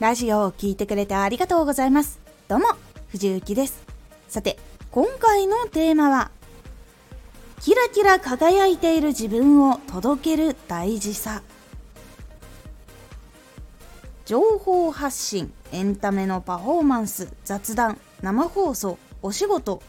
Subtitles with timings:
[0.00, 2.20] ラジオを聴いてくれてありがとうございます。
[2.48, 2.68] どうも、
[3.10, 3.82] 藤幸です。
[4.28, 4.58] さて、
[4.90, 6.30] 今回のテーマは、
[7.60, 11.42] キラキラ輝いている自分を届ける大事さ。
[14.24, 19.82] 情報発信、エンタメのパフォーマンス、雑談、生放送、お仕事、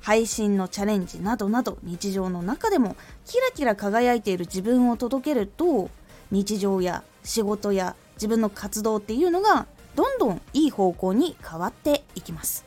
[0.00, 5.90] 配信のチャレンジなどなど日常の中でもキラキラ輝いている自分を届けると
[6.32, 9.66] 日常や仕事や自分の活動っていうのが
[9.96, 12.66] どんどんいい方向に変わっていきます。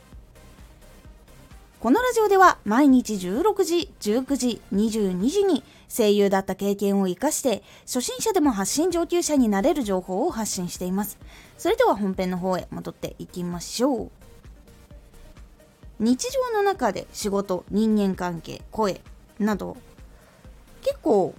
[1.78, 11.18] このラジオでは毎日16時19時22時に声優だった経験を生かして初心者でも発信上級者になれる情報を発信しています。
[11.56, 14.10] それでは本編の方へ戻っていきましょう。
[16.00, 19.00] 日常の中で仕事人間関係声
[19.38, 19.76] など
[20.82, 21.34] 結構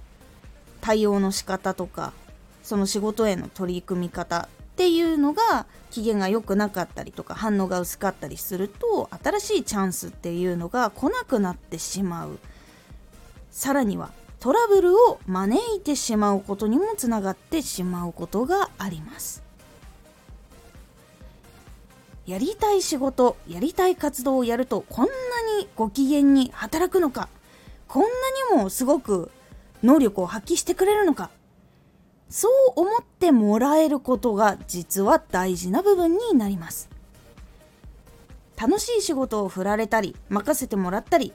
[0.79, 2.13] 対応の仕方とか
[2.65, 12.39] その仕事への取り組み方っていうのが機嫌が良くなかったりとか反応が薄かったりすると新しいチャンスっていうのが来なくなってしまう。
[13.51, 19.43] さらにはトラブルを招いてしまうことにもつながってしまうことがあります。
[22.25, 25.11] やりたい仕事やりたい活動をやるとこんな
[25.59, 27.29] にご機嫌に働くのか
[27.87, 28.09] こんな
[28.55, 29.29] にもすごく
[29.83, 31.29] 能力を発揮してくれるのか
[32.29, 36.89] そう思ってもらえることが実は大事な部分になります。
[38.57, 41.33] 楽しい仕事を振られたり任せてもらったり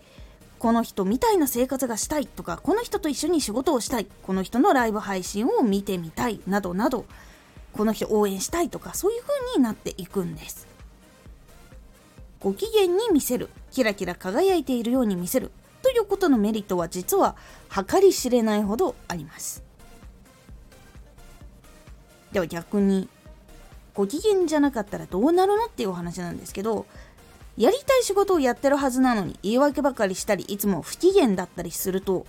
[0.58, 7.04] この人みたいな生活がしたいとかこの人と一緒に仕事をしたいこの人のライブ配信を見てみたいなどなど
[7.72, 10.66] この人応援したいとかそういう風になっていくんです。
[12.40, 15.50] ご機嫌に見せるキラキラ輝いているように見せる
[15.82, 17.36] ということのメリットは実は
[17.70, 19.69] 計り知れないほどあります。
[22.32, 23.08] では逆に
[23.94, 26.86] ご機嫌じゃなかったらどうなるのっていうお話なんですけど
[27.56, 32.26] やりたい仕事をやってるはずなのに言い訳ばかりしたりいつも不機嫌だったりすると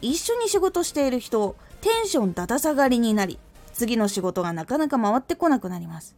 [0.00, 3.38] 一緒に仕事している人テンションだだ下がりになり
[3.74, 6.14] 次の仕事がなかなか回ってこなくなります。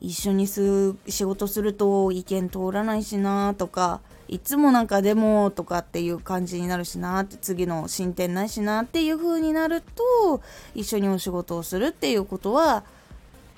[0.00, 10.40] 一緒にす仕事すると意見通らないしなとかいつもなんかでもとかっていう感じになるしなって次の進展ないしなっていう風になると
[10.74, 12.84] 一緒にお仕事をするっていうことは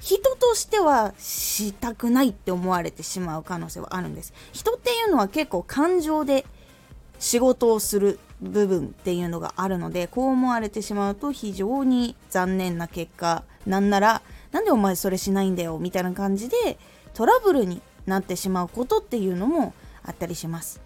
[0.01, 4.33] 人としてはしたくないって思われてしまう可能性はあるんです。
[4.53, 6.45] 人っていうのは結構感情で
[7.21, 16.79] 仕事をする部分っていうのがあるのでこう思われてしまうと非常に残念な結果なんならなんでお前それしないんだよみたいな感じで
[17.15, 19.75] トラブルになってしまうことっていうのも
[20.05, 20.81] あったりします。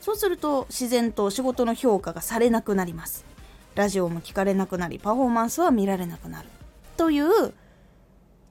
[0.00, 3.24] そうすると自然と仕事の評価がされなくなります。
[3.74, 6.48] ラジオも聞かれなくなりパフォーマンスは見られなくなる。
[6.96, 7.54] という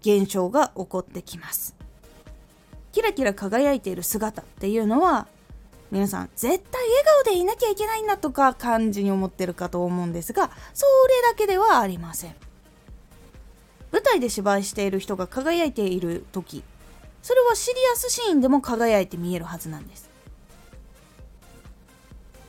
[0.02, 1.75] 現象が起こってきます。
[2.91, 5.28] キラキラ輝いている姿っていうのは
[5.91, 12.35] 皆さん絶対笑顔でいなきゃいけないんだとか感じに思ってるかと思うんですがそれだけではありません。
[13.94, 16.64] 舞台で芝居している人が輝いている時
[17.22, 20.12] それはシリアスシーンでも輝いて見えるはずなんです。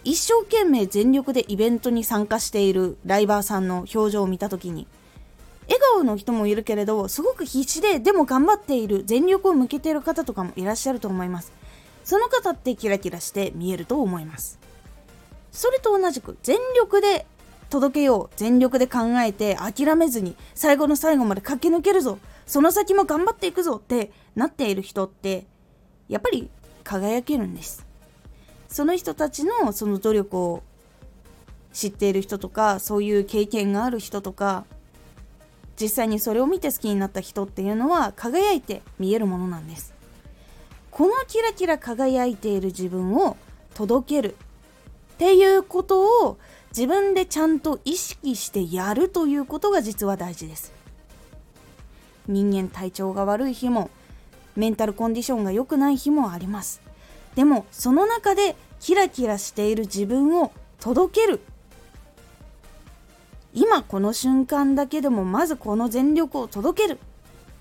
[0.02, 4.86] 一生懸命全力でイベントに参加しているライバーさんの表情を見た時に
[5.66, 11.52] 笑顔の人もいるけれどすごく必死ででも頑張っている全力を向けている方とかもいらっしゃると思います。
[12.02, 14.58] その方ってキラキラして見えると思います。
[15.52, 17.26] それと同じく全力で
[17.74, 22.20] 届けよう全力で考えて諦めずに最後の最後まで駆け抜けるぞ。
[22.46, 25.44] その先も頑張っていくぞってなっている人って
[26.08, 26.50] やっぱり
[26.84, 27.84] 輝けるんです。
[28.68, 30.62] その人たちのその努力を
[31.72, 34.66] 知っている人とかそういう経験がある人とか
[35.80, 39.92] 実際にそれを見て好きになった人っていうのは輝いて見えるものなんです。
[40.92, 43.36] このキラキラ輝いている自分を
[43.74, 44.36] 届ける
[45.14, 46.38] っていうことを
[46.70, 50.72] 自分でちゃんと意識してやるということが実は大事です。
[52.26, 53.90] 人間体調が悪い日も
[54.56, 56.80] メンタルコンディションが良くない日もあります。
[57.36, 61.40] でもその中でキラキラしている自分を届ける。
[63.52, 66.98] 今この瞬間だけでもまずこの全力を届ける。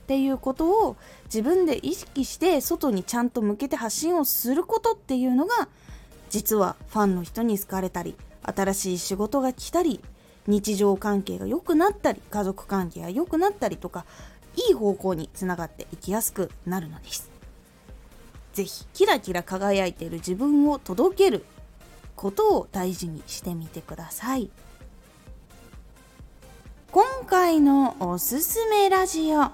[0.03, 5.69] っていうことを自分で意識して外にちゃんと向けて発信をすることっていうのが
[6.33, 10.01] 実はファンの人に好かれたり新しい仕事が来たり
[10.47, 14.03] 日常関係が良くなったり家族関係が良くなったりとか
[14.55, 17.29] いい方向につながっていきやすくなるのです。
[18.53, 21.45] ぜひキラキラ輝いている自分を届ける
[22.15, 24.49] ことを大事にしてみてください。
[26.91, 29.51] 今回のおすすめラジオ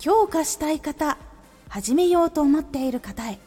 [0.00, 1.16] 強化したい方
[1.68, 3.38] 始めようと思っている方へ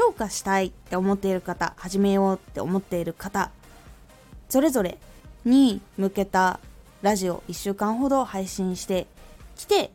[0.00, 3.50] 強化したいって思っている方始めようって思っている方
[4.48, 4.96] それぞれ
[5.44, 6.58] に向けた
[7.02, 9.06] ラジオ1週間ほど配信して
[9.56, 9.90] きて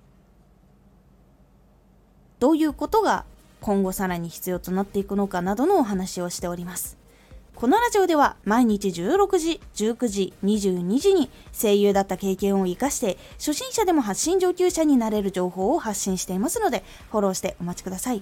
[2.39, 3.25] どういうことが
[3.61, 6.97] 今後さらに必要となっていくのかなどのお話をしております。
[7.55, 18.21] このラジオでは毎日16時、19時、22時に声優だった経験を活かして初心者でも発信上級者になれる情報を発信していますのでフォローしてお待ちください。